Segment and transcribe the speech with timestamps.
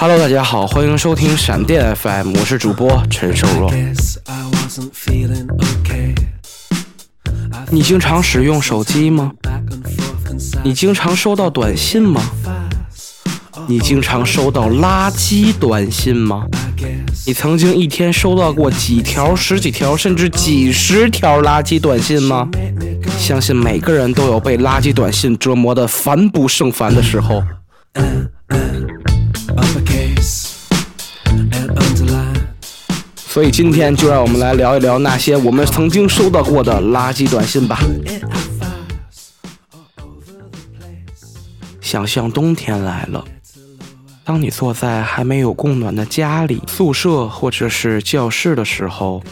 [0.00, 3.70] Hello，大家好，欢迎收听闪电 FM，我是主播陈瘦弱。
[7.70, 9.30] 你经常使用手机吗？
[10.64, 12.22] 你经常收到短信吗？
[13.68, 16.46] 你经常收到垃圾短信吗？
[17.26, 22.48] 你曾经一天收到过几条、十几条，甚至几十条垃圾短信吗？
[23.18, 27.42] 相信每个人都有被垃圾短信折磨得烦不胜烦的时候。
[33.16, 37.80] 所以今天就让我们来聊一聊那些我们曾经收到过的垃圾短信吧。
[41.80, 43.24] 想象冬天来了，
[44.24, 49.22] 当你坐在还没有供暖的家里、宿舍或者是教室的时候，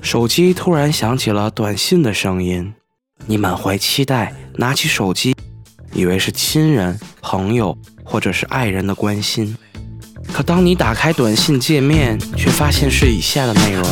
[0.00, 2.72] 手机突然响起了短信的声音，
[3.26, 5.34] 你满怀期待拿起手机，
[5.92, 9.56] 以为是亲人、朋友或者是爱人的关心。
[10.32, 13.82] 可当你打开短信界面，却发现是以下的内容。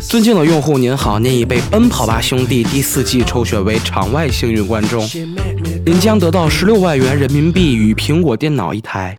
[0.00, 5.06] 尊敬的用户您好，您已被《奔跑吧兄弟》第四季抽选为场外幸运观众，
[5.84, 9.16] 您将得到十六万元人民币与苹果电脑一台。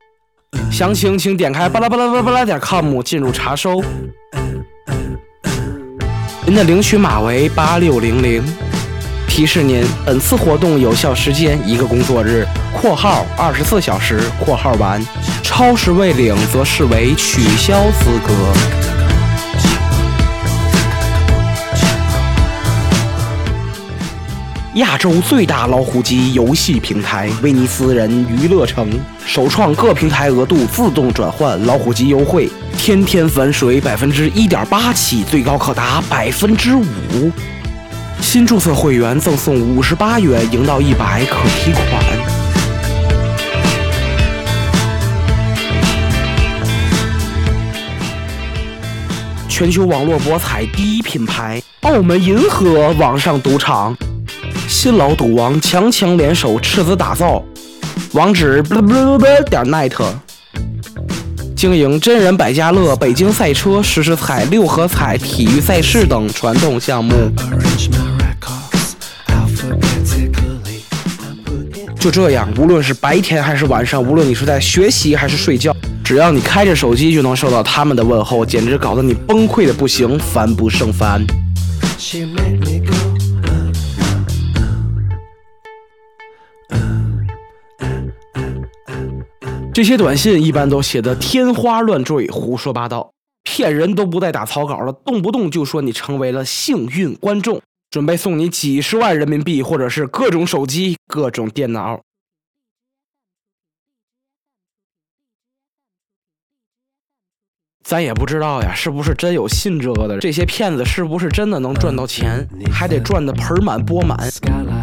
[0.71, 3.83] 详情请点开巴拉巴拉巴拉巴拉点 com 进入查收。
[6.45, 8.43] 您的领取码为八六零零。
[9.39, 12.45] 提示您，本次活动有效时间一个工作日
[12.75, 15.01] （括号二十四小时）（括号完）。
[15.41, 18.33] 超时未领则视为取消资格。
[24.73, 28.89] 亚洲最大老虎机游戏平台——威尼斯人娱乐城，
[29.25, 37.31] 首创各平台额度自动转换老虎机优惠，天天返水百分之一点八起，最高可达百分之五。
[38.21, 41.83] 新注册会员赠送五十八元，赢到一百可提款。
[49.47, 53.97] 全球网络博彩第一品牌澳门银河网上赌场，
[54.67, 57.43] 新老赌王强强联手斥资打造，
[58.13, 59.93] 网址点 net，
[61.59, 67.13] 经营真人百家乐、北京赛车、时时彩、六合彩、体育赛事等传统项目。
[71.99, 81.21] 就这样，无论是白天还是晚上，无论你是在学习还是睡觉，只要你开着手机，就能收到他们的问候，简直搞得你崩溃的不行，烦不胜烦。
[89.71, 93.13] 这些短信一般都写的天花乱坠、胡说八道，
[93.43, 97.61] 骗人都不带打草稿的，动不动就说你成为了幸运观众。
[97.89, 102.01] 准备送你几十万人民币，或者是各种手机、各种电脑。
[107.83, 110.19] 咱也不知道呀，是不是真有信这个的？
[110.19, 112.47] 这些骗子是不是真的能赚到钱？
[112.71, 114.29] 还得赚的盆满钵满，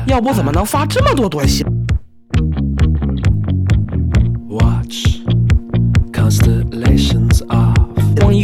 [0.08, 1.64] 要不怎么能发这么多短信？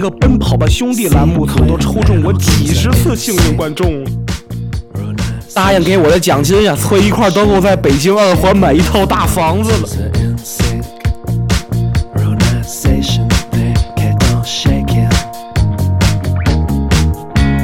[0.02, 4.04] 个奔跑吧兄弟栏目，都抽中我几十次幸运观众。
[5.54, 9.88] 答应给我的奖金呀，凑一块都够在北京二环买一套大房子了。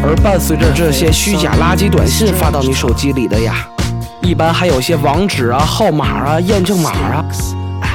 [0.05, 3.67] 而伴随着这些虚假垃圾短信发到你手机里的呀，
[4.23, 7.25] 一般还有些网址啊、号码啊、验证码啊。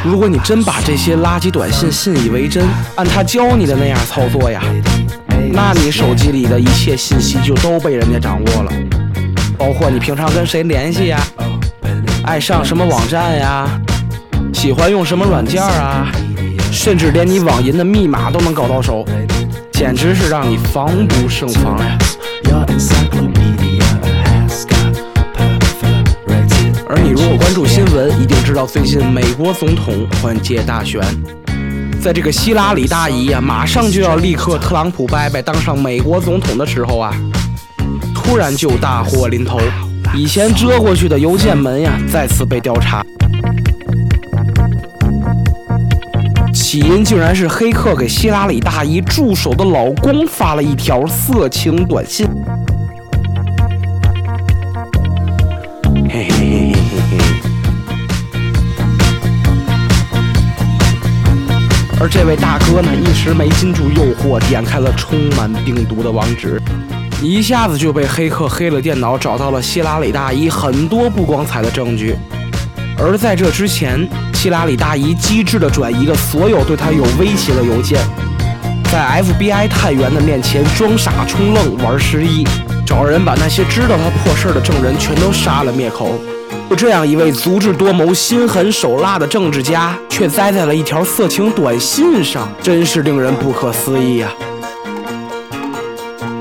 [0.04, 4.62] 如果你真把这些垃圾短信信以为真，按他教你的那样操作呀，
[5.54, 8.72] 那你手机里的一切信息就都被人家掌握了。
[9.58, 11.26] 包括你平常跟谁联系呀，
[12.26, 13.66] 爱上什么网站呀，
[14.54, 16.12] 喜欢用什么软件啊，
[16.70, 19.06] 甚至连你网银的密码都能搞到手，
[19.72, 21.98] 简直是让你防不胜防呀。
[27.04, 31.02] 你如果关注新闻，一定知道最近美国总统换届大选，
[32.02, 37.14] 在这个希拉里大姨呀马上就要立刻特朗普伯伯当上美国总统的时候啊。
[38.16, 39.60] 突然就大祸临头，
[40.16, 43.06] 以前遮过去的邮件门呀，再次被调查。
[46.54, 52.26] 起因竟然是黑客给希拉里大姨助手的老公发了一条色情短信。
[56.10, 56.63] 嘿嘿嘿
[62.04, 66.62] 而这位大哥呢，一时没禁住诱惑，点开了充满病毒的网址。
[67.22, 72.14] 一下子就被黑客黑了电脑，找到了希拉里大姨很多不光彩的证据。
[72.98, 77.98] 而在这之前，希拉里大姨机智地转移了所有对她有威胁的邮件，
[78.92, 82.46] 在 FBI 探员的面前装傻充愣玩失忆，
[82.86, 86.20] 找人把那些知道她破事的证人全都杀了灭口。
[86.74, 94.34] 就这样一位足智多谋、心狠手辣的政治家，却栽在了一条色情短信上，真是令人不可思议呀！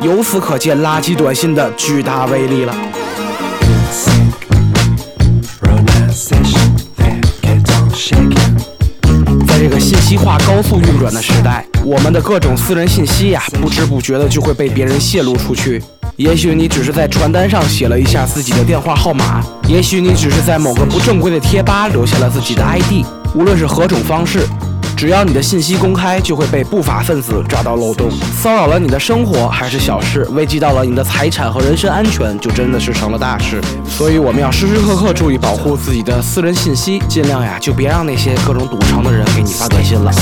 [0.00, 2.75] 由此可见，垃圾短信的巨大威力了。
[9.46, 15.82] 在这个信息化高速运转的时代，我们的各种私人信息呀，不知不觉的就会被别人泄露出去。
[16.23, 23.05] 也许你只是在传单上写了一下自己的电话号码，也许你只是在某个不正规的贴吧留下了自己的 ID。
[23.35, 24.47] 无论是何种方式，
[24.97, 28.09] 只要你的信息公开，就会被不法分子抓到漏洞，
[28.41, 33.61] 骚扰了你的生活还是小事，危及到了你的财产和人身安全，就真的是成了大事。
[33.89, 40.13] 所以我们要时时刻刻注意保护自己的私人信息，尽量呀就别让那些各种赌城的人给你发短信了。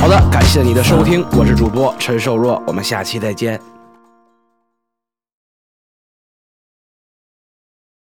[0.00, 3.75] 好的，感谢你的收听，我是主播陈瘦弱，我们下期再见。